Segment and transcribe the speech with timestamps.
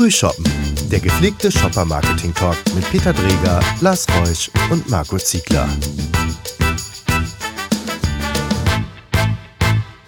[0.00, 0.46] Frühshoppen,
[0.90, 5.68] der gepflegte Shopper-Marketing-Talk mit Peter Dreger, Lars Reusch und Marco Ziegler.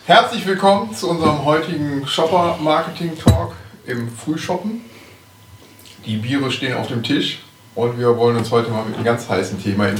[0.06, 3.52] Herzlich willkommen zu unserem heutigen Shopper-Marketing-Talk
[3.84, 4.80] im Frühshoppen.
[6.06, 7.40] Die Biere stehen auf dem Tisch
[7.74, 9.94] und wir wollen uns heute mal mit einem ganz heißen Thema äh,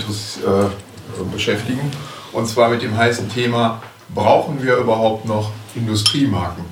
[1.30, 1.90] beschäftigen.
[2.32, 3.82] Und zwar mit dem heißen Thema,
[4.14, 6.64] brauchen wir überhaupt noch Industriemarken?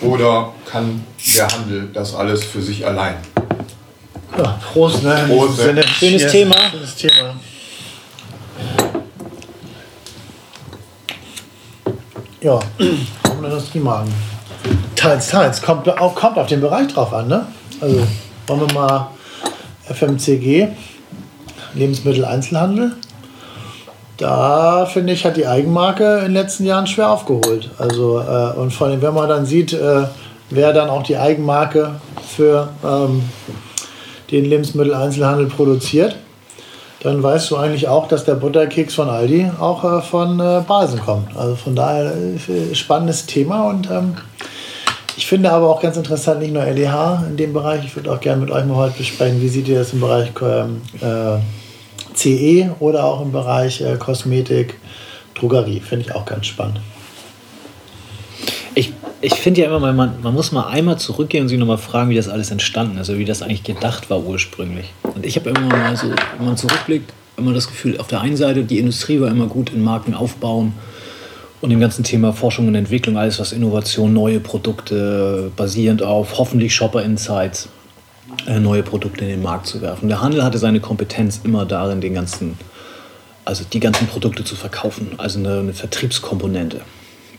[0.00, 1.04] Oder kann
[1.36, 3.16] der Handel das alles für sich allein?
[4.36, 5.24] Ja, Prost, ne?
[5.28, 5.82] Prost, ne?
[5.82, 6.56] Schönes yes, Thema.
[6.70, 7.34] Schönes Thema.
[12.40, 12.60] Ja,
[13.22, 14.12] kommt Industriemarken.
[14.94, 15.60] Teils, teils.
[15.60, 17.46] Kommt, kommt auf den Bereich drauf an, ne?
[17.80, 18.06] Also,
[18.46, 19.10] wollen wir mal
[19.92, 20.68] FMCG,
[21.74, 22.92] Lebensmitteleinzelhandel.
[24.18, 27.70] Da finde ich, hat die Eigenmarke in den letzten Jahren schwer aufgeholt.
[27.78, 30.02] Also, äh, und vor allem, wenn man dann sieht, äh,
[30.50, 31.92] wer dann auch die Eigenmarke
[32.26, 33.22] für ähm,
[34.32, 36.16] den Lebensmitteleinzelhandel produziert,
[37.00, 41.00] dann weißt du eigentlich auch, dass der Butterkeks von Aldi auch äh, von äh, Basen
[41.00, 41.36] kommt.
[41.36, 44.16] Also von daher äh, spannendes Thema und ähm,
[45.16, 48.20] ich finde aber auch ganz interessant, nicht nur LEH in dem Bereich, ich würde auch
[48.20, 51.38] gerne mit euch mal heute besprechen, wie seht ihr das im Bereich ähm, äh,
[52.18, 54.74] CE oder auch im Bereich äh, Kosmetik,
[55.34, 55.80] Drogerie.
[55.80, 56.80] Finde ich auch ganz spannend.
[58.74, 62.10] Ich, ich finde ja immer, man, man muss mal einmal zurückgehen und sich nochmal fragen,
[62.10, 64.86] wie das alles entstanden ist, also wie das eigentlich gedacht war ursprünglich.
[65.02, 68.36] Und ich habe immer mal so, wenn man zurückblickt, immer das Gefühl, auf der einen
[68.36, 70.74] Seite, die Industrie war immer gut in Marken aufbauen,
[71.60, 76.74] und dem ganzen Thema Forschung und Entwicklung, alles was Innovation, neue Produkte basierend auf hoffentlich
[76.74, 77.68] Shopper Insights,
[78.46, 80.08] neue Produkte in den Markt zu werfen.
[80.08, 82.58] Der Handel hatte seine Kompetenz immer darin, den ganzen,
[83.44, 86.82] also die ganzen Produkte zu verkaufen, also eine, eine Vertriebskomponente.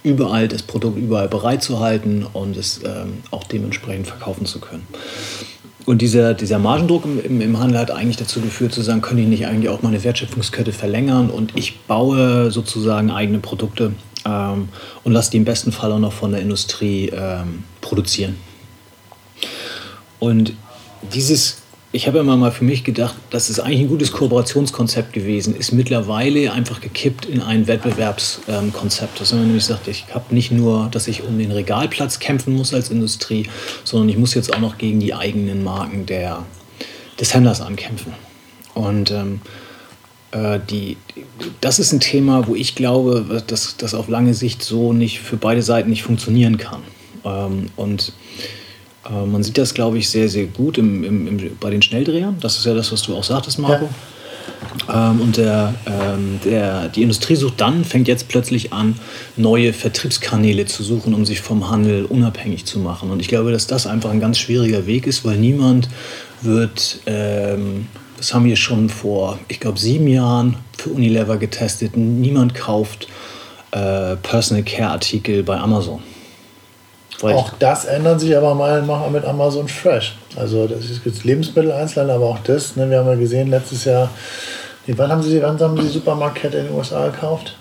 [0.03, 4.87] Überall das Produkt überall bereitzuhalten und es ähm, auch dementsprechend verkaufen zu können.
[5.85, 9.19] Und dieser, dieser Margendruck im, im, im, Handel hat eigentlich dazu geführt, zu sagen, können
[9.21, 13.93] ich nicht eigentlich auch meine Wertschöpfungskette verlängern und ich baue sozusagen eigene Produkte
[14.25, 14.69] ähm,
[15.03, 18.35] und lasse die im besten Fall auch noch von der Industrie ähm, produzieren.
[20.19, 20.53] Und
[21.01, 21.57] dieses,
[21.91, 25.71] ich habe immer mal für mich gedacht, das ist eigentlich ein gutes Kooperationskonzept gewesen, ist
[25.71, 29.19] mittlerweile einfach gekippt in ein Wettbewerbskonzept.
[29.19, 32.73] Dass man nämlich sagt, ich habe nicht nur, dass ich um den Regalplatz kämpfen muss
[32.73, 33.47] als Industrie,
[33.83, 36.45] sondern ich muss jetzt auch noch gegen die eigenen Marken der,
[37.19, 38.13] des Händlers ankämpfen.
[38.75, 39.41] Und ähm,
[40.31, 40.97] äh, die,
[41.61, 45.37] das ist ein Thema, wo ich glaube, dass das auf lange Sicht so nicht für
[45.37, 46.83] beide Seiten nicht funktionieren kann.
[47.25, 48.13] Ähm, und
[49.05, 52.37] äh, man sieht das, glaube ich, sehr, sehr gut im, im, im, bei den Schnelldrehern.
[52.39, 53.89] Das ist ja das, was du auch sagtest, Marco.
[54.87, 55.11] Ja.
[55.11, 58.99] Ähm, und der, ähm, der, die Industrie sucht dann, fängt jetzt plötzlich an,
[59.37, 63.09] neue Vertriebskanäle zu suchen, um sich vom Handel unabhängig zu machen.
[63.11, 65.87] Und ich glaube, dass das einfach ein ganz schwieriger Weg ist, weil niemand
[66.41, 67.87] wird ähm,
[68.19, 71.95] das haben wir schon vor, ich glaube, sieben Jahren für Unilever getestet.
[71.95, 73.07] Niemand kauft
[73.71, 76.01] äh, Personal Care Artikel bei Amazon.
[77.21, 78.81] Auch das ändert sich aber mal
[79.11, 80.15] mit Amazon Fresh.
[80.35, 82.75] Also das ist jetzt Lebensmitteleinzelhandel, aber auch das.
[82.75, 84.09] Ne, wir haben ja gesehen, letztes Jahr,
[84.87, 87.57] wann haben Sie, wann haben Sie die Supermarktkette in den USA gekauft?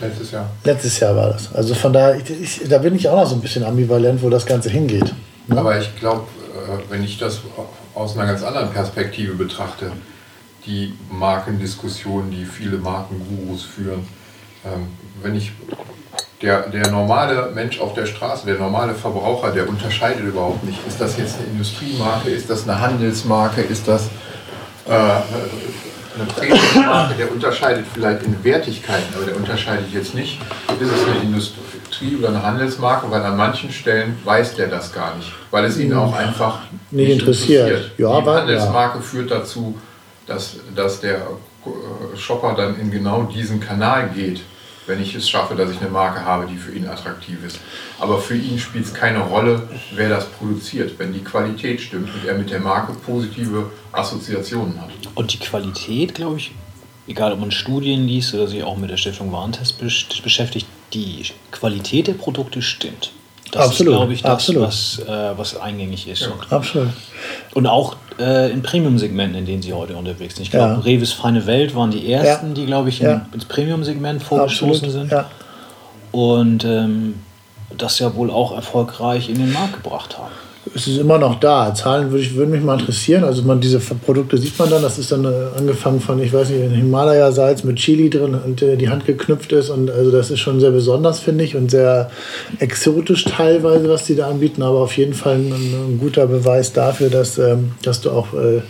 [0.00, 0.50] Letztes Jahr.
[0.64, 1.54] Letztes Jahr war das.
[1.54, 4.30] Also von daher, ich, ich, da bin ich auch noch so ein bisschen ambivalent, wo
[4.30, 5.12] das Ganze hingeht.
[5.46, 5.58] Ne?
[5.58, 6.22] Aber ich glaube,
[6.52, 7.40] äh, wenn ich das
[7.94, 9.92] aus einer ganz anderen Perspektive betrachte,
[10.66, 14.06] die Markendiskussion, die viele Markengurus führen.
[14.64, 14.88] Ähm,
[15.22, 15.52] wenn ich
[16.42, 20.78] der, der normale Mensch auf der Straße, der normale Verbraucher, der unterscheidet überhaupt nicht.
[20.86, 24.08] Ist das jetzt eine Industriemarke, ist das eine Handelsmarke, ist das
[24.86, 30.40] äh, eine Premiummarke, der unterscheidet vielleicht in Wertigkeiten, aber der unterscheidet jetzt nicht,
[30.80, 35.16] ist es eine Industrie- oder eine Handelsmarke, weil an manchen Stellen weiß der das gar
[35.16, 37.68] nicht, weil es ihn auch einfach nicht, nicht interessiert.
[37.68, 37.98] interessiert.
[37.98, 39.02] Ja, Die Handelsmarke ja.
[39.02, 39.78] führt dazu,
[40.26, 44.40] dass, dass der äh, Shopper dann in genau diesen Kanal geht
[44.86, 47.58] wenn ich es schaffe, dass ich eine Marke habe, die für ihn attraktiv ist.
[47.98, 52.28] Aber für ihn spielt es keine Rolle, wer das produziert, wenn die Qualität stimmt und
[52.28, 54.90] er mit der Marke positive Assoziationen hat.
[55.14, 56.52] Und die Qualität, glaube ich,
[57.06, 62.06] egal ob man Studien liest oder sich auch mit der Stiftung Warentest beschäftigt, die Qualität
[62.06, 63.12] der Produkte stimmt.
[63.50, 64.62] Das absolut, ist, glaube ich, das, absolut.
[64.62, 66.22] Was, äh, was eingängig ist.
[66.22, 66.90] Ja, absolut.
[67.52, 70.44] Und auch äh, in Premium-Segmenten, in denen sie heute unterwegs sind.
[70.44, 70.78] Ich glaube, ja.
[70.80, 72.54] Revis Feine Welt waren die ersten, ja.
[72.54, 73.26] die, glaube ich, in, ja.
[73.32, 75.12] ins Premium-Segment vorgestoßen sind.
[76.12, 77.14] Und ähm,
[77.76, 80.32] das ja wohl auch erfolgreich in den Markt gebracht haben.
[80.74, 81.74] Es ist immer noch da.
[81.74, 83.24] Zahlen würde ich, würden mich mal interessieren.
[83.24, 85.28] Also man, diese Produkte sieht man dann, das ist dann äh,
[85.58, 89.70] angefangen von, ich weiß nicht, Himalaya-Salz mit Chili drin und äh, die Hand geknüpft ist.
[89.70, 92.10] Und also das ist schon sehr besonders, finde ich, und sehr
[92.60, 97.10] exotisch teilweise, was die da anbieten, aber auf jeden Fall ein, ein guter Beweis dafür,
[97.10, 98.62] dass, ähm, dass du auch äh,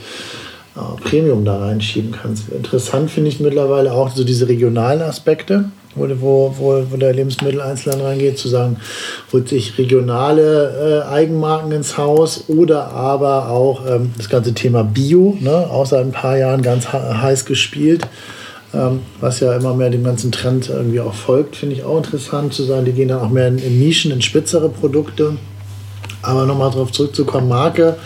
[1.04, 2.48] Premium da reinschieben kannst.
[2.48, 8.38] Interessant finde ich mittlerweile auch so diese regionalen Aspekte wo, wo, wo der Lebensmitteleinzelhandel reingeht,
[8.38, 8.76] zu sagen,
[9.32, 15.36] holt sich regionale äh, Eigenmarken ins Haus oder aber auch ähm, das ganze Thema Bio,
[15.40, 18.06] ne, auch seit ein paar Jahren ganz heiß gespielt,
[18.72, 22.54] ähm, was ja immer mehr dem ganzen Trend irgendwie auch folgt, finde ich auch interessant
[22.54, 25.36] zu sagen, die gehen dann auch mehr in, in Nischen, in spitzere Produkte.
[26.22, 27.96] Aber nochmal darauf zurückzukommen, Marke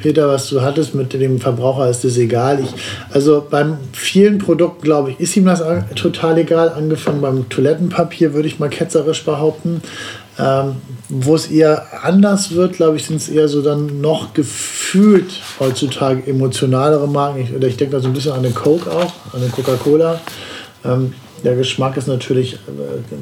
[0.00, 2.60] Peter, was du hattest mit dem Verbraucher, ist das egal.
[2.60, 2.70] Ich,
[3.10, 5.62] also beim vielen Produkten, glaube ich, ist ihm das
[5.94, 6.70] total egal.
[6.70, 9.82] Angefangen beim Toilettenpapier, würde ich mal ketzerisch behaupten.
[10.38, 10.76] Ähm,
[11.08, 16.26] Wo es eher anders wird, glaube ich, sind es eher so dann noch gefühlt heutzutage
[16.26, 17.40] emotionalere Marken.
[17.40, 20.20] Ich, oder ich denke da so ein bisschen an den Coke auch, an den Coca-Cola.
[20.84, 22.58] Ähm, der Geschmack ist natürlich äh,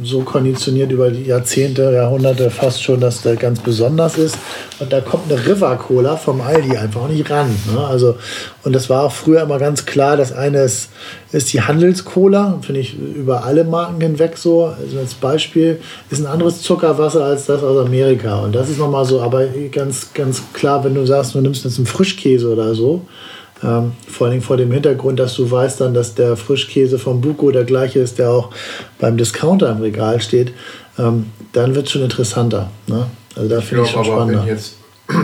[0.03, 4.37] so konditioniert über die Jahrzehnte, Jahrhunderte fast schon, dass der ganz besonders ist.
[4.79, 7.55] Und da kommt eine River Cola vom Aldi einfach nicht ran.
[7.73, 7.87] Ne?
[7.87, 8.17] Also,
[8.65, 10.17] und das war auch früher immer ganz klar.
[10.17, 10.89] Das eine ist,
[11.33, 14.65] ist die Handelscola, finde ich über alle Marken hinweg so.
[14.65, 15.81] Also als Beispiel
[16.11, 18.41] ist ein anderes Zuckerwasser als das aus Amerika.
[18.41, 21.77] Und das ist nochmal so, aber ganz, ganz klar, wenn du sagst, du nimmst jetzt
[21.77, 23.03] einen Frischkäse oder so,
[23.63, 27.51] ähm, vor allem vor dem Hintergrund, dass du weißt dann, dass der Frischkäse vom Buko
[27.51, 28.51] der gleiche ist, der auch
[28.99, 30.53] beim Discounter im Regal steht,
[30.99, 32.71] ähm, dann wird es schon interessanter.
[32.87, 33.07] Ne?
[33.35, 34.41] Also da finde ich schon aber, spannender.
[34.43, 34.77] Wenn jetzt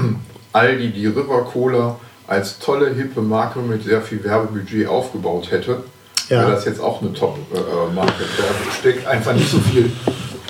[0.52, 5.82] Aldi die River Cola als tolle, hippe Marke mit sehr viel Werbebudget aufgebaut hätte,
[6.28, 6.40] ja.
[6.40, 8.12] wäre das jetzt auch eine Top-Marke.
[8.38, 9.90] da steckt einfach nicht so viel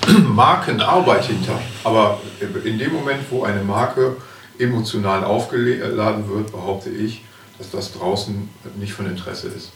[0.28, 1.58] Markenarbeit hinter.
[1.82, 2.20] Aber
[2.64, 4.16] in dem Moment, wo eine Marke
[4.58, 7.22] emotional aufgeladen wird, behaupte ich,
[7.62, 8.48] dass das draußen
[8.78, 9.70] nicht von Interesse ist.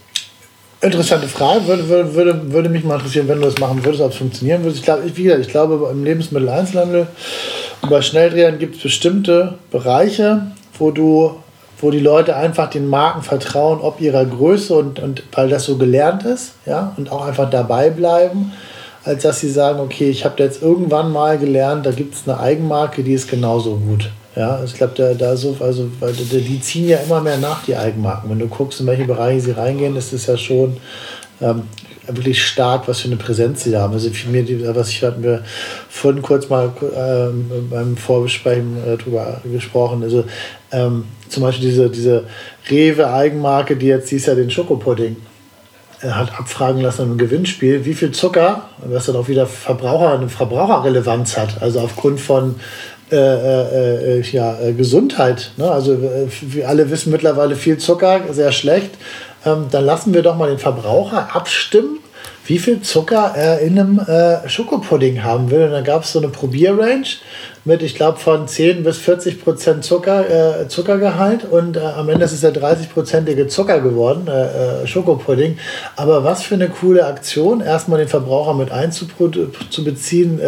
[0.79, 4.17] Interessante Frage, würde, würde, würde, mich mal interessieren, wenn du das machen würdest, ob es
[4.17, 4.75] funktionieren würde.
[4.75, 7.07] Ich glaube, wie gesagt, ich glaube, im Lebensmitteleinzelhandel
[7.81, 11.37] und bei Schnelldrehern gibt es bestimmte Bereiche, wo du
[11.79, 15.77] wo die Leute einfach den Marken vertrauen, ob ihrer Größe und, und weil das so
[15.77, 18.51] gelernt ist, ja, und auch einfach dabei bleiben,
[19.03, 22.39] als dass sie sagen, okay, ich habe jetzt irgendwann mal gelernt, da gibt es eine
[22.39, 24.09] Eigenmarke, die ist genauso gut.
[24.37, 28.29] Ja, ich glaube, da, so, also, die ziehen ja immer mehr nach, die Eigenmarken.
[28.29, 30.77] Wenn du guckst, in welche Bereiche sie reingehen, ist es ja schon
[31.41, 31.63] ähm,
[32.05, 33.93] wirklich stark, was für eine Präsenz sie haben.
[33.93, 35.43] Also für mich, was ich hatten wir
[35.89, 40.03] vorhin kurz mal ähm, beim Vorbesprechen äh, drüber gesprochen.
[40.03, 40.23] Also
[40.71, 42.23] ähm, zum Beispiel diese, diese
[42.69, 45.17] Rewe-Eigenmarke, die jetzt dieses Jahr den Schokopudding
[46.01, 50.29] äh, hat abfragen lassen im Gewinnspiel, wie viel Zucker, was dann auch wieder Verbraucher, eine
[50.29, 51.61] Verbraucherrelevanz hat.
[51.61, 52.55] Also aufgrund von
[53.11, 55.51] äh, äh, äh, ja, äh, Gesundheit.
[55.55, 55.71] Ne?
[55.71, 58.91] Also äh, wir alle wissen mittlerweile viel Zucker, sehr schlecht.
[59.45, 61.99] Ähm, dann lassen wir doch mal den Verbraucher abstimmen,
[62.45, 65.63] wie viel Zucker er in einem äh, Schokopudding haben will.
[65.63, 67.05] Und dann gab es so eine Probierrange
[67.67, 72.25] mit, ich glaube, von 10 bis 40 Prozent Zucker, äh, Zuckergehalt und äh, am Ende
[72.25, 75.59] ist es der 30-prozentige Zucker geworden, äh, Schokopudding.
[75.95, 80.39] Aber was für eine coole Aktion, erstmal den Verbraucher mit einzubeziehen,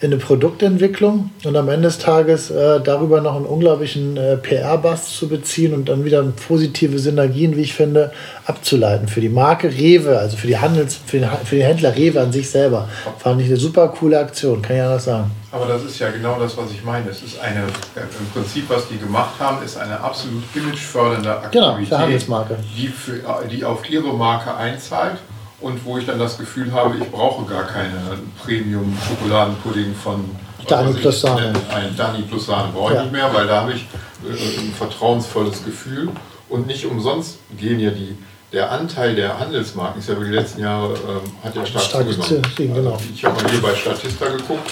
[0.00, 5.16] in eine Produktentwicklung und am Ende des Tages äh, darüber noch einen unglaublichen äh, PR-Bass
[5.16, 8.12] zu beziehen und dann wieder positive Synergien, wie ich finde,
[8.44, 9.08] abzuleiten.
[9.08, 12.30] Für die Marke Rewe, also für die Handels, für den, für den Händler Rewe an
[12.30, 12.88] sich selber,
[13.18, 15.30] fand ich eine super coole Aktion, kann ich anders sagen.
[15.52, 17.08] Aber das ist ja genau das, was ich meine.
[17.08, 21.52] Es ist eine, äh, im Prinzip, was die gemacht haben, ist eine absolut imagefördernde Aktivität,
[21.52, 22.58] genau, für Handelsmarke.
[22.76, 25.18] Die, für, äh, die auf ihre Marke einzahlt
[25.60, 30.24] und wo ich dann das Gefühl habe, ich brauche gar keinen Premium-Schokoladenpudding von
[30.66, 31.52] Dani plus Sahne.
[31.72, 33.02] Ein Dani plus Sahne brauche ich ja.
[33.02, 33.86] nicht mehr, weil da habe ich
[34.24, 36.10] äh, ein vertrauensvolles Gefühl.
[36.48, 38.16] Und nicht umsonst gehen ja die,
[38.52, 42.12] der Anteil der Handelsmarken, ist ja über die letzten Jahre, ähm, hat ja stark, stark
[42.12, 42.52] zugenommen.
[42.56, 42.92] Genau.
[42.92, 44.70] Also ich habe mal hier bei Statista geguckt,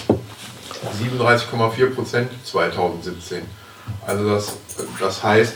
[0.91, 3.43] 37,4 Prozent 2017.
[4.07, 4.57] Also das,
[5.01, 5.55] das heißt,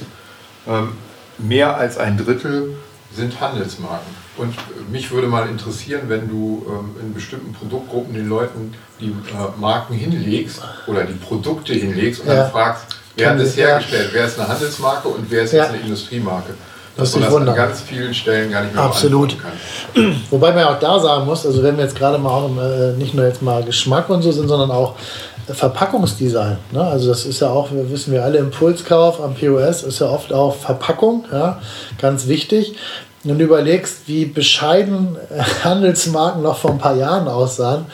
[0.66, 0.92] ähm,
[1.38, 2.76] mehr als ein Drittel
[3.14, 4.14] sind Handelsmarken.
[4.36, 4.54] Und
[4.90, 9.94] mich würde mal interessieren, wenn du ähm, in bestimmten Produktgruppen den Leuten die äh, Marken
[9.94, 12.34] hinlegst oder die Produkte hinlegst und ja.
[12.36, 12.84] dann fragst,
[13.16, 15.64] wer hat das hergestellt, wer ist eine Handelsmarke und wer ist ja.
[15.64, 16.54] jetzt eine Industriemarke.
[16.98, 17.48] Das wundern.
[17.50, 19.36] an ganz vielen Stellen gar nicht mehr Absolut.
[20.30, 22.92] Wobei man ja auch da sagen muss, also wenn wir jetzt gerade mal auch äh,
[22.98, 24.94] nicht nur jetzt mal Geschmack und so sind, sondern auch
[25.46, 26.58] Verpackungsdesign.
[26.72, 26.82] Ne?
[26.82, 30.32] Also das ist ja auch, wir wissen wir alle, Impulskauf am POS ist ja oft
[30.32, 31.60] auch Verpackung, ja?
[31.98, 32.74] ganz wichtig
[33.24, 35.16] wenn du überlegst, wie bescheiden
[35.64, 37.86] Handelsmarken noch vor ein paar Jahren aussahen,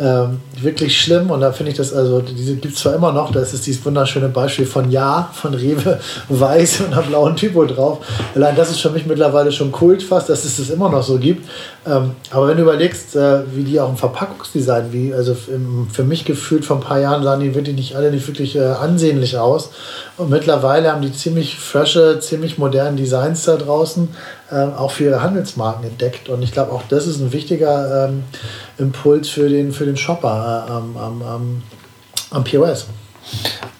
[0.00, 3.32] ähm, wirklich schlimm und da finde ich das, also diese gibt es zwar immer noch,
[3.32, 7.98] das ist dieses wunderschöne Beispiel von Ja, von Rewe, weiß und einem blauen Typo drauf.
[8.34, 11.18] Allein das ist für mich mittlerweile schon Kult fast, dass es das immer noch so
[11.18, 11.48] gibt.
[11.84, 16.04] Ähm, aber wenn du überlegst, äh, wie die auch im Verpackungsdesign, wie, also im, für
[16.04, 19.36] mich gefühlt vor ein paar Jahren sahen die wirklich nicht alle nicht wirklich äh, ansehnlich
[19.36, 19.70] aus.
[20.16, 24.08] Und mittlerweile haben die ziemlich frische, ziemlich modernen Designs da draußen,
[24.54, 26.28] auch für ihre Handelsmarken entdeckt.
[26.28, 28.24] Und ich glaube, auch das ist ein wichtiger ähm,
[28.78, 31.62] Impuls für den, für den Shopper äh, am, am,
[32.30, 32.86] am, POS.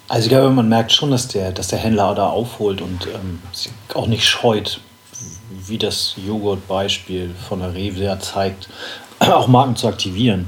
[0.09, 3.41] Also ich glaube, man merkt schon, dass der, dass der Händler da aufholt und ähm,
[3.95, 4.81] auch nicht scheut,
[5.67, 8.69] wie das Joghurt-Beispiel von der Rewe ja zeigt,
[9.21, 10.47] auch Marken zu aktivieren.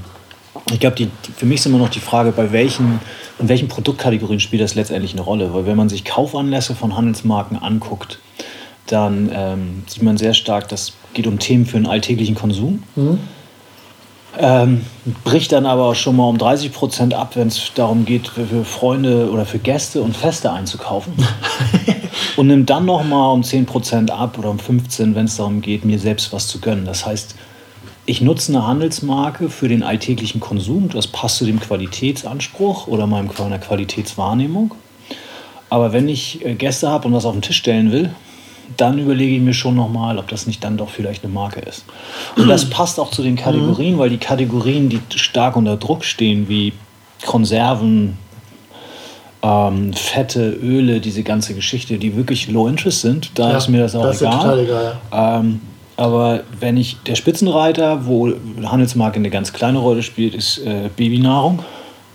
[0.71, 2.99] Ich glaube, die, die, für mich ist immer noch die Frage, bei welchen,
[3.39, 5.53] in welchen Produktkategorien spielt das letztendlich eine Rolle.
[5.53, 8.19] Weil wenn man sich Kaufanlässe von Handelsmarken anguckt,
[8.87, 12.83] dann ähm, sieht man sehr stark, das geht um Themen für den alltäglichen Konsum.
[12.95, 13.19] Mhm.
[14.37, 14.81] Ähm,
[15.25, 18.63] bricht dann aber schon mal um 30 Prozent ab, wenn es darum geht, für, für,
[18.63, 21.13] Freunde oder für Gäste und Feste einzukaufen.
[22.37, 25.61] und nimmt dann noch mal um 10 Prozent ab oder um 15, wenn es darum
[25.61, 26.85] geht, mir selbst was zu gönnen.
[26.85, 27.35] Das heißt,
[28.05, 30.89] ich nutze eine Handelsmarke für den alltäglichen Konsum.
[30.89, 34.75] Das passt zu dem Qualitätsanspruch oder meiner Qualitätswahrnehmung.
[35.69, 38.11] Aber wenn ich äh, Gäste habe und was auf den Tisch stellen will,
[38.77, 41.85] dann überlege ich mir schon nochmal, ob das nicht dann doch vielleicht eine Marke ist.
[42.35, 46.47] Und das passt auch zu den Kategorien, weil die Kategorien, die stark unter Druck stehen,
[46.49, 46.73] wie
[47.25, 48.17] Konserven,
[49.43, 53.81] ähm, Fette, Öle, diese ganze Geschichte, die wirklich low interest sind, da ja, ist mir
[53.81, 54.59] das auch das egal.
[54.59, 55.39] egal ja.
[55.39, 55.61] ähm,
[55.97, 58.31] aber wenn ich der Spitzenreiter, wo
[58.63, 61.59] Handelsmarke eine ganz kleine Rolle spielt, ist äh, Babynahrung.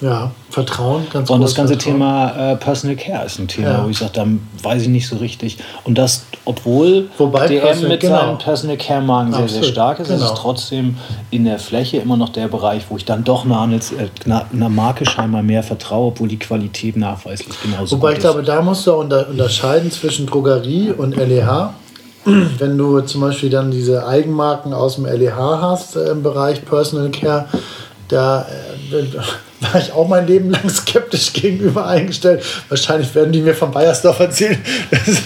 [0.01, 1.95] Ja, Vertrauen, ganz Und das ganze Vertrauen.
[1.95, 3.85] Thema äh, Personal Care ist ein Thema, ja.
[3.85, 4.27] wo ich sage, da
[4.63, 5.57] weiß ich nicht so richtig.
[5.85, 8.17] Und das, obwohl Wobei DM Personal, mit genau.
[8.17, 10.23] seinen Personal Care Marken sehr, sehr stark ist, genau.
[10.23, 10.99] ist es trotzdem
[11.31, 15.07] in der Fläche immer noch der Bereich, wo ich dann doch einer, äh, einer Marke
[15.07, 19.31] scheinbar mehr vertraue, obwohl die Qualität nachweislich genauso Wobei ich glaube, da musst du unter,
[19.31, 21.71] unterscheiden zwischen Drogerie und LEH.
[22.59, 27.09] Wenn du zum Beispiel dann diese Eigenmarken aus dem LEH hast äh, im Bereich Personal
[27.11, 27.47] Care,
[28.09, 28.47] da
[28.93, 29.03] äh,
[29.61, 32.43] war ich auch mein Leben lang skeptisch gegenüber eingestellt.
[32.69, 34.59] Wahrscheinlich werden die mir von Bayersdorf erzählen,
[34.91, 35.23] dass,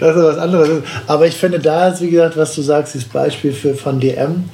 [0.00, 0.82] dass was anderes ist.
[1.06, 4.48] Aber ich finde, da ist, wie gesagt, was du sagst, dieses Beispiel für, von DM,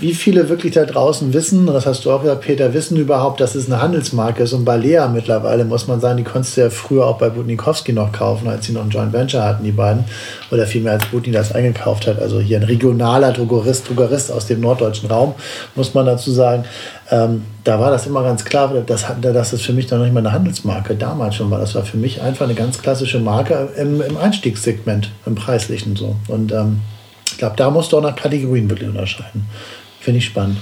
[0.00, 3.54] wie viele wirklich da draußen wissen, das hast du auch gesagt, Peter, wissen überhaupt, dass
[3.54, 4.52] es eine Handelsmarke ist.
[4.52, 7.92] Und bei Lea mittlerweile, muss man sagen, die konntest du ja früher auch bei Budnikowski
[7.92, 10.04] noch kaufen, als sie noch ein Joint Venture hatten, die beiden.
[10.50, 12.20] Oder vielmehr als Budni das eingekauft hat.
[12.20, 15.34] Also hier ein regionaler Drugerist, Drugerist aus dem norddeutschen Raum,
[15.74, 16.64] muss man dazu sagen.
[17.10, 20.20] Ähm, da war das immer ganz klar, dass, das für mich dann noch nicht mal
[20.20, 21.58] eine Handelsmarke damals schon war.
[21.58, 26.16] Das war für mich einfach eine ganz klassische Marke im, im Einstiegssegment, im preislichen so.
[26.28, 26.80] Und ähm,
[27.30, 29.46] ich glaube, da musst du auch nach Kategorien wirklich unterscheiden.
[30.02, 30.58] Finde ich spannend.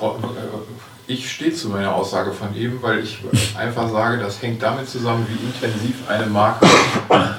[0.00, 3.18] Oh, äh, ich stehe zu meiner Aussage von eben, weil ich
[3.58, 6.66] einfach sage, das hängt damit zusammen, wie intensiv eine Marke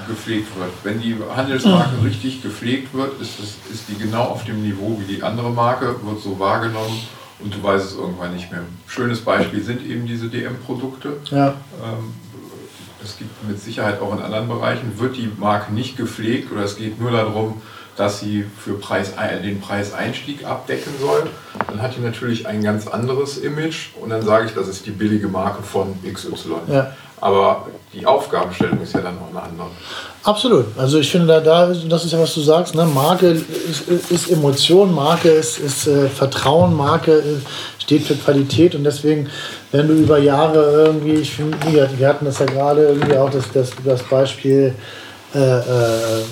[0.09, 0.71] gepflegt wird.
[0.83, 5.15] Wenn die Handelsmarke richtig gepflegt wird, ist, es, ist die genau auf dem Niveau wie
[5.15, 7.01] die andere Marke, wird so wahrgenommen
[7.39, 8.63] und du weißt es irgendwann nicht mehr.
[8.87, 11.17] Schönes Beispiel sind eben diese DM-Produkte.
[11.29, 11.53] Ja.
[11.81, 12.13] Ähm,
[13.01, 16.75] es gibt mit Sicherheit auch in anderen Bereichen, wird die Marke nicht gepflegt oder es
[16.75, 17.61] geht nur darum,
[17.97, 21.27] dass sie für Preis, den Preiseinstieg abdecken soll,
[21.67, 24.91] dann hat die natürlich ein ganz anderes Image und dann sage ich, das ist die
[24.91, 26.55] billige Marke von XY.
[26.67, 26.93] Ja.
[27.21, 29.67] Aber die Aufgabenstellung ist ja dann auch eine andere.
[30.23, 30.65] Absolut.
[30.75, 32.83] Also ich finde, da, da das ist ja, was du sagst, ne?
[32.85, 37.37] Marke ist, ist Emotion, Marke ist, ist äh, Vertrauen, Marke äh,
[37.77, 39.29] steht für Qualität und deswegen,
[39.71, 41.57] wenn du über Jahre irgendwie, ich finde,
[41.95, 44.73] wir hatten das ja gerade irgendwie auch das, das, das Beispiel,
[45.33, 46.23] äh, äh,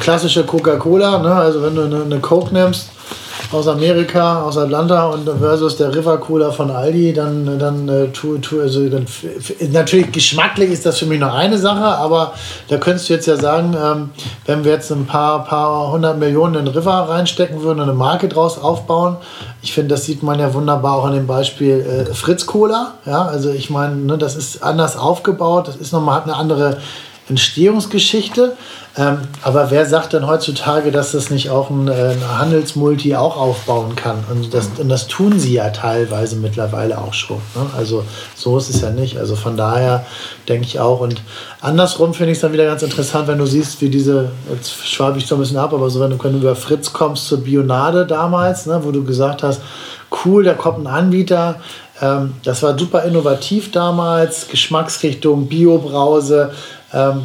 [0.00, 1.34] klassische Coca-Cola, ne?
[1.34, 2.90] also wenn du eine, eine Coke nimmst
[3.54, 8.38] aus Amerika, aus Atlanta und versus der River Cola von Aldi, dann, dann, äh, tu,
[8.38, 9.06] tu, also dann
[9.70, 12.34] natürlich geschmacklich ist das für mich noch eine Sache, aber
[12.68, 14.10] da könntest du jetzt ja sagen, ähm,
[14.46, 18.28] wenn wir jetzt ein paar, paar hundert Millionen in River reinstecken würden und eine Marke
[18.28, 19.16] draus aufbauen,
[19.62, 23.24] ich finde, das sieht man ja wunderbar auch an dem Beispiel äh, Fritz Cola, ja,
[23.24, 26.78] also ich meine, ne, das ist anders aufgebaut, das ist nochmal, hat eine andere
[27.28, 28.56] Entstehungsgeschichte.
[28.96, 33.36] Ähm, aber wer sagt denn heutzutage, dass das nicht auch ein, äh, ein Handelsmulti auch
[33.36, 34.22] aufbauen kann?
[34.30, 37.38] Und das, und das tun sie ja teilweise mittlerweile auch schon.
[37.56, 37.66] Ne?
[37.76, 38.04] Also
[38.36, 39.16] so ist es ja nicht.
[39.18, 40.06] Also von daher
[40.48, 41.00] denke ich auch.
[41.00, 41.22] Und
[41.60, 45.18] andersrum finde ich es dann wieder ganz interessant, wenn du siehst, wie diese, jetzt schwabe
[45.18, 47.38] ich so ein bisschen ab, aber so wenn du, wenn du über Fritz kommst zur
[47.42, 49.60] Bionade damals, ne, wo du gesagt hast,
[50.24, 51.56] cool, da kommt ein Anbieter,
[52.00, 56.52] ähm, das war super innovativ damals, Geschmacksrichtung, Biobrause,
[56.94, 57.24] Ähm,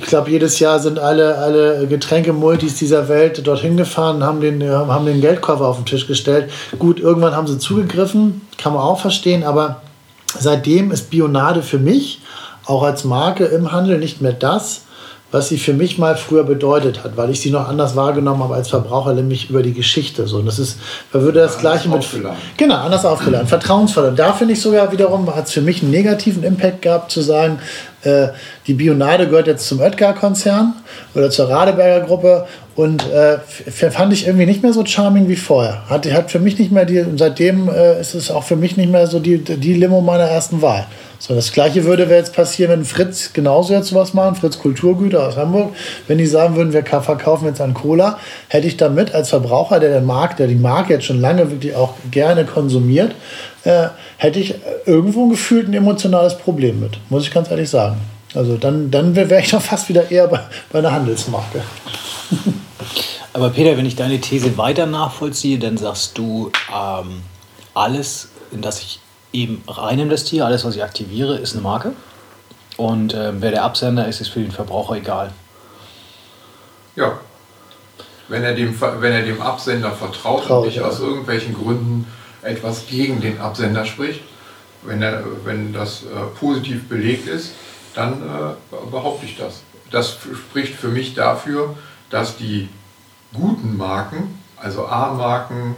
[0.00, 5.04] ich glaube, jedes Jahr sind alle, alle Getränkemultis dieser Welt dorthin gefahren, haben den, haben
[5.06, 6.50] den Geldkoffer auf den Tisch gestellt.
[6.78, 9.82] Gut, irgendwann haben sie zugegriffen, kann man auch verstehen, aber
[10.38, 12.22] seitdem ist Bionade für mich
[12.64, 14.82] auch als Marke im Handel nicht mehr das,
[15.32, 18.54] was sie für mich mal früher bedeutet hat, weil ich sie noch anders wahrgenommen habe
[18.54, 20.26] als Verbraucher, nämlich über die Geschichte.
[20.26, 20.78] So, und das ist,
[21.12, 22.04] man würde das Gleiche mit.
[22.56, 23.46] Genau, anders aufgeladen.
[23.46, 24.12] Vertrauensvoll.
[24.16, 27.60] Da finde ich sogar wiederum, hat es für mich einen negativen Impact gehabt, zu sagen,
[28.02, 28.28] äh,
[28.66, 30.74] die Bionade gehört jetzt zum Oetker-Konzern
[31.14, 33.38] oder zur Radeberger Gruppe und äh,
[33.90, 35.88] fand ich irgendwie nicht mehr so charming wie vorher.
[35.88, 38.90] Hat, hat für mich nicht mehr die, seitdem äh, ist es auch für mich nicht
[38.90, 40.86] mehr so die, die Limo meiner ersten Wahl.
[41.20, 45.36] So, das gleiche würde jetzt passieren, wenn Fritz genauso jetzt sowas machen, Fritz Kulturgüter aus
[45.36, 45.74] Hamburg,
[46.08, 49.90] wenn die sagen würden, wir verkaufen jetzt an Cola, hätte ich damit als Verbraucher, der
[49.90, 53.14] den Markt, der die Marke jetzt schon lange wirklich auch gerne konsumiert,
[53.64, 54.54] äh, hätte ich
[54.86, 58.00] irgendwo gefühlt ein emotionales Problem mit, muss ich ganz ehrlich sagen.
[58.34, 60.40] Also dann, dann wäre ich doch fast wieder eher bei,
[60.72, 61.60] bei einer Handelsmarke.
[63.34, 67.20] Aber Peter, wenn ich deine These weiter nachvollziehe, dann sagst du, ähm,
[67.74, 69.00] alles, in das ich
[69.32, 71.92] eben rein investiere, alles, was ich aktiviere, ist eine Marke.
[72.76, 75.32] Und äh, wer der Absender ist, ist für den Verbraucher egal.
[76.96, 77.18] Ja.
[78.28, 80.84] Wenn er dem, wenn er dem Absender vertraut Traurig, und nicht ja.
[80.84, 82.06] aus irgendwelchen Gründen
[82.42, 84.22] etwas gegen den Absender spricht,
[84.82, 86.06] wenn, er, wenn das äh,
[86.38, 87.52] positiv belegt ist,
[87.94, 89.62] dann äh, behaupte ich das.
[89.90, 90.16] Das
[90.48, 91.76] spricht für mich dafür,
[92.08, 92.68] dass die
[93.34, 95.76] guten Marken, also A-Marken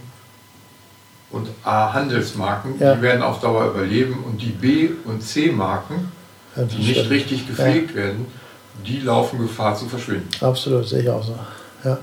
[1.33, 2.95] und A-Handelsmarken, Ja.
[2.95, 6.13] die werden auf Dauer überleben und die B- und C-Marken,
[6.57, 7.11] Ja, die nicht stimmt.
[7.11, 8.27] richtig gepflegt werden,
[8.87, 10.29] die laufen Gefahr zu verschwinden.
[10.41, 11.35] Absolut, sehe ich auch so.
[11.85, 11.99] Ja.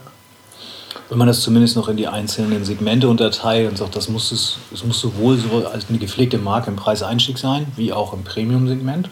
[1.09, 4.57] Wenn man das zumindest noch in die einzelnen Segmente unterteilt und sagt, das muss, es,
[4.73, 9.09] es muss sowohl so als eine gepflegte Marke im Preiseinstieg sein, wie auch im Premium-Segment,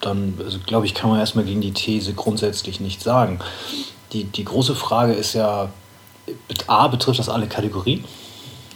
[0.00, 3.38] dann also, glaube ich, kann man erstmal gegen die These grundsätzlich nichts sagen.
[4.12, 5.68] Die, die große Frage ist ja,
[6.66, 8.04] A, betrifft das alle Kategorien?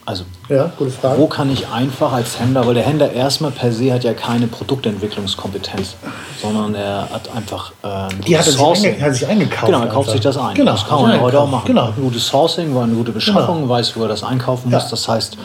[0.07, 1.19] Also ja, gute Frage.
[1.19, 4.47] wo kann ich einfach als Händler, weil der Händler erstmal per se hat ja keine
[4.49, 5.95] Produktentwicklungskompetenz,
[6.43, 8.95] sondern er hat einfach äh, Die hat er sich Sourcing.
[8.97, 10.13] einge- hat sich eingekauft Genau, er kauft einfach.
[10.13, 10.55] sich das ein.
[10.55, 11.67] Genau, das kann man sich heute auch machen.
[11.69, 11.87] Genau.
[11.87, 13.69] Ein gutes Sourcing, war eine gute Beschaffung, Genau.
[13.71, 14.83] weiß, wo er das einkaufen muss.
[14.83, 14.89] Ja.
[14.91, 15.39] Das heißt,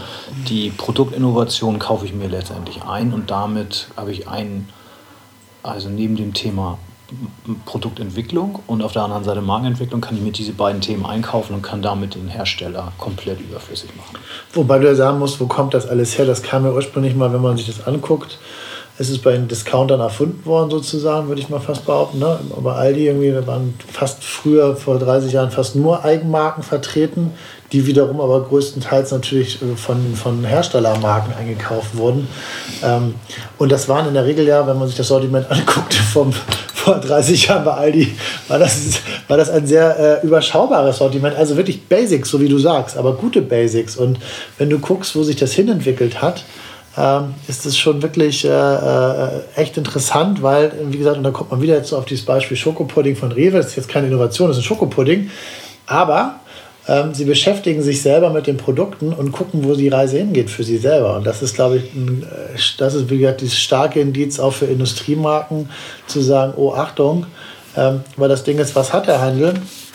[0.49, 4.67] die Produktinnovation kaufe ich mir letztendlich ein und damit habe ich einen,
[5.63, 6.77] also neben dem Thema
[7.65, 11.61] Produktentwicklung und auf der anderen Seite Markenentwicklung kann ich mir diese beiden Themen einkaufen und
[11.61, 14.17] kann damit den Hersteller komplett überflüssig machen.
[14.53, 16.25] Wobei du ja sagen musst, wo kommt das alles her?
[16.25, 18.37] Das kam ja ursprünglich mal, wenn man sich das anguckt.
[19.01, 22.19] Es ist bei den Discountern erfunden worden, sozusagen, würde ich mal fast behaupten.
[22.19, 22.37] Ne?
[22.57, 27.31] Aber Aldi irgendwie, waren fast früher, vor 30 Jahren, fast nur Eigenmarken vertreten,
[27.71, 32.27] die wiederum aber größtenteils natürlich äh, von, von Herstellermarken eingekauft wurden.
[32.83, 33.15] Ähm,
[33.57, 36.33] und das waren in der Regel ja, wenn man sich das Sortiment anguckt, vom,
[36.79, 38.15] vor 30 Jahren bei Aldi,
[38.47, 41.35] war das, war das ein sehr äh, überschaubares Sortiment.
[41.35, 43.97] Also wirklich Basics, so wie du sagst, aber gute Basics.
[43.97, 44.19] Und
[44.57, 46.43] wenn du guckst, wo sich das hinentwickelt hat,
[46.97, 51.51] ähm, ist es schon wirklich äh, äh, echt interessant, weil, wie gesagt, und da kommt
[51.51, 54.57] man wieder jetzt auf dieses Beispiel Schokopudding von Rewe, das ist jetzt keine Innovation, das
[54.57, 55.29] ist ein Schokopudding,
[55.85, 56.39] aber
[56.89, 60.63] ähm, sie beschäftigen sich selber mit den Produkten und gucken, wo die Reise hingeht für
[60.63, 61.17] sie selber.
[61.17, 64.53] Und das ist, glaube ich, ein, äh, das ist, wie gesagt, dieses starke Indiz auch
[64.53, 65.69] für Industriemarken,
[66.07, 67.27] zu sagen, oh Achtung,
[67.77, 69.53] ähm, weil das Ding ist, was hat der Handel?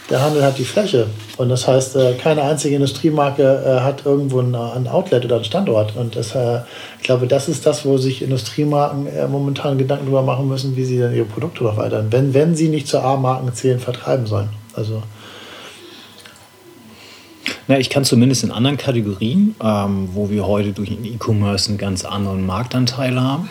[0.09, 1.09] Der Handel hat die Fläche.
[1.37, 5.97] Und das heißt, äh, keine einzige Industriemarke äh, hat irgendwo ein, Outlet oder einen Standort.
[5.97, 6.35] Und das,
[6.99, 11.01] ich glaube, das ist das, wo sich Industriemarken momentan Gedanken darüber machen müssen, wie sie
[11.01, 14.51] dann ihre Produkte noch weiter, wenn, wenn sie nicht zu A-Marken zählen, vertreiben sollen.
[14.75, 15.03] Also,
[17.67, 21.79] Na, ich kann zumindest in anderen Kategorien, ähm, wo wir heute durch den E-Commerce einen
[21.79, 23.49] ganz anderen Marktanteil haben,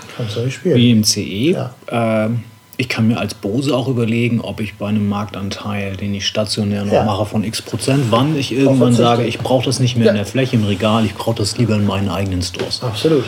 [0.63, 1.21] wie im CE,
[1.51, 1.73] Ja.
[1.89, 2.43] ähm,
[2.77, 6.85] ich kann mir als Bose auch überlegen, ob ich bei einem Marktanteil, den ich stationär
[6.85, 7.03] noch Ja.
[7.05, 10.23] mache, von x Prozent, wann ich irgendwann sage, ich brauche das nicht mehr in Ja.
[10.23, 12.81] der Fläche im Regal, ich brauche das lieber in meinen eigenen Stores.
[12.83, 13.23] Absolut.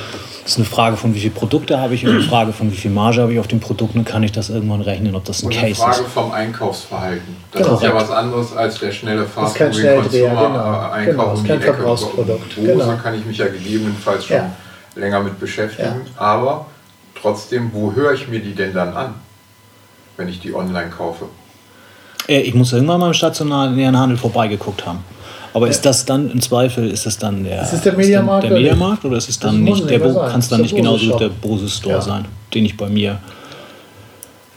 [0.46, 2.76] Das ist eine Frage von, wie viele Produkte habe ich und eine Frage von, wie
[2.76, 5.42] viel Marge habe ich auf den Produkten und kann ich das irgendwann rechnen, ob das
[5.42, 6.12] ein Und eine Case Frage ist.
[6.14, 7.36] vom Einkaufsverhalten.
[7.52, 7.76] Das Genau.
[7.76, 10.36] ist ja was anderes als der schnelle ist kein Schnelldreher, genau.
[10.36, 11.62] Fast-Food-Einkauf Genau, ist um die kein.
[11.62, 12.96] Verbrauchsprodukt, Bose genau.
[13.02, 14.52] kann ich mich ja gegebenenfalls schon Ja.
[14.96, 16.02] länger mit beschäftigen.
[16.06, 16.22] Ja.
[16.22, 16.68] Aber
[17.20, 19.16] trotzdem, wo höre ich mir die denn dann an,
[20.18, 21.26] wenn ich die online kaufe?
[22.28, 25.00] Äh, Ich muss irgendwann mal im stationären Handel vorbeigeguckt haben.
[25.56, 28.52] Aber ist das dann im Zweifel, ist das dann der, Ist es der Mediamarkt der
[28.52, 28.72] oder nicht?
[28.72, 31.70] Mediamarkt oder ist es dann nicht der kann es dann nicht der genauso der Bose
[31.70, 32.02] Store Ja.
[32.02, 33.20] sein, den ich bei mir.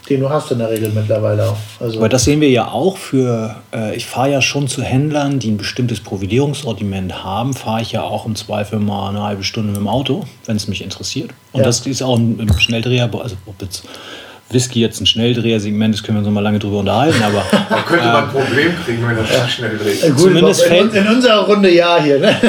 [0.09, 1.57] Den du hast in der Regel mittlerweile auch.
[1.79, 5.39] Also, Aber das sehen wir ja auch für, äh, ich fahre ja schon zu Händlern,
[5.39, 9.69] die ein bestimmtes Profilierungssortiment haben, fahre ich ja auch im Zweifel mal eine halbe Stunde
[9.69, 11.31] mit dem Auto, wenn es mich interessiert.
[11.53, 11.67] Und Ja.
[11.67, 13.85] das ist auch ein, ein Schnelldreher, also ob jetzt
[14.51, 17.45] Whisky jetzt ein Schnelldreher-Segment ist, können wir uns noch mal lange drüber unterhalten, aber.
[17.69, 20.01] Da könnte man ein Problem kriegen, wenn das schnell dreht.
[20.03, 22.19] Gut, Zumindest in, in, unserer Runde ja hier.
[22.19, 22.37] Ne?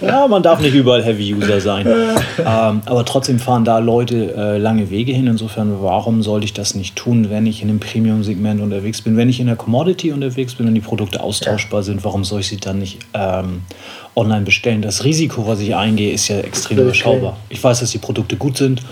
[0.00, 1.86] Ja, man darf nicht überall Heavy-User sein.
[1.86, 5.26] ähm, aber trotzdem fahren da Leute äh, lange Wege hin.
[5.26, 9.16] Insofern, warum sollte ich das nicht tun, wenn ich in einem Premium-Segment unterwegs bin?
[9.16, 11.84] Wenn ich in der Commodity unterwegs bin und die Produkte austauschbar ja.
[11.84, 13.62] sind, warum soll ich sie dann nicht ähm,
[14.14, 14.82] online bestellen?
[14.82, 17.36] Das Risiko, was ich eingehe, ist ja extrem überschaubar.
[17.48, 18.82] Ich weiß, dass die Produkte gut sind.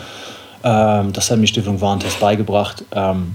[0.65, 2.85] Ähm, das hat mir Stiftung Warentest beigebracht.
[2.93, 3.35] Ähm,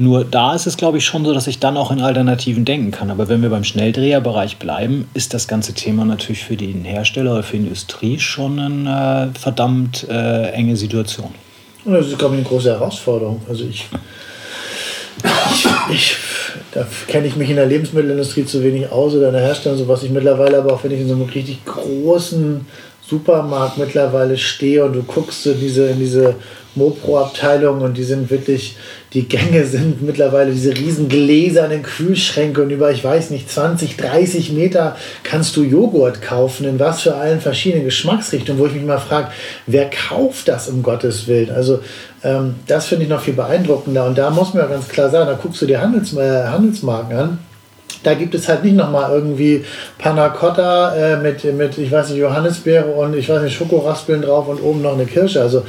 [0.00, 2.92] nur da ist es, glaube ich, schon so, dass ich dann auch in Alternativen denken
[2.92, 3.10] kann.
[3.10, 7.42] Aber wenn wir beim Schnelldreherbereich bleiben, ist das ganze Thema natürlich für den Hersteller oder
[7.42, 11.34] für die Industrie schon eine äh, verdammt äh, enge Situation.
[11.84, 13.42] Das ist, glaube ich, eine große Herausforderung.
[13.48, 13.86] Also ich,
[15.50, 16.16] ich, ich
[16.72, 19.88] da kenne ich mich in der Lebensmittelindustrie zu wenig aus oder in der Herstellung, so
[19.88, 22.66] was ich mittlerweile aber auch, wenn ich in so einem richtig großen
[23.08, 26.34] Supermarkt mittlerweile stehe und du guckst so diese, in diese
[26.74, 28.76] Mopro-Abteilung und die sind wirklich,
[29.14, 34.52] die Gänge sind mittlerweile diese riesen gläsernen Kühlschränke und über, ich weiß nicht, 20, 30
[34.52, 38.98] Meter kannst du Joghurt kaufen, in was für allen verschiedenen Geschmacksrichtungen, wo ich mich mal
[38.98, 39.28] frage,
[39.66, 41.50] wer kauft das um Gottes Willen?
[41.50, 41.80] Also
[42.22, 45.26] ähm, das finde ich noch viel beeindruckender und da muss man ja ganz klar sagen,
[45.26, 47.38] da guckst du dir Handels, äh, Handelsmarken an
[48.02, 49.64] da gibt es halt nicht nochmal irgendwie
[49.98, 54.48] Panna Cotta äh, mit, mit, ich weiß nicht, Johannisbeere und ich weiß nicht, Schokoraspeln drauf
[54.48, 55.40] und oben noch eine Kirsche.
[55.40, 55.62] Also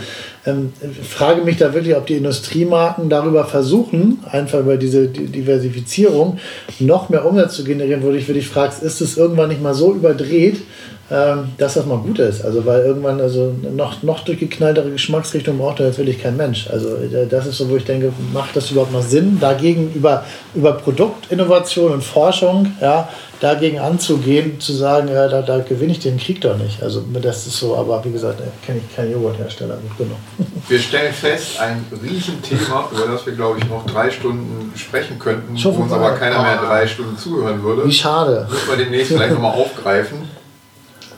[0.46, 0.72] ähm,
[1.08, 6.40] frage mich da wirklich, ob die Industriemarken darüber versuchen, einfach über diese Diversifizierung
[6.80, 9.74] noch mehr Umsatz zu generieren, wo du dich wirklich fragst, ist es irgendwann nicht mal
[9.74, 10.62] so überdreht,
[11.10, 12.46] dass das mal gut ist.
[12.46, 16.68] Also weil irgendwann also noch, noch durchgeknalltere Geschmacksrichtung braucht wirklich kein Mensch.
[16.70, 20.24] Also äh, das ist so, wo ich denke, macht das überhaupt noch Sinn, dagegen über,
[20.54, 26.18] über Produktinnovation und Forschung, ja, dagegen anzugehen, zu sagen, ja, da, da gewinne ich den
[26.18, 26.84] Krieg doch nicht.
[26.84, 30.18] Also das ist so, aber wie gesagt, kenne ich keinen Joghurthersteller gut genug.
[30.68, 35.58] Wir stellen fest, ein Riesenthema, über das wir, glaube ich, noch drei Stunden sprechen könnten,
[35.64, 37.86] wo uns aber keiner mehr drei Stunden zuhören würde.
[37.86, 38.46] Wie schade.
[38.50, 40.39] Müssen wir demnächst vielleicht nochmal aufgreifen.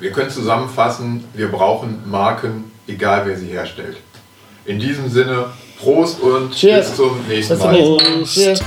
[0.02, 3.98] Wir können zusammenfassen, wir brauchen Marken, egal wer sie herstellt.
[4.66, 5.46] In diesem Sinne,
[5.80, 6.88] Prost und Cheers.
[6.88, 8.24] bis zum nächsten Mal.
[8.26, 8.62] Cheers.